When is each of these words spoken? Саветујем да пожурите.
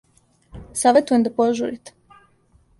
Саветујем 0.79 1.21
да 1.27 1.35
пожурите. 1.37 1.91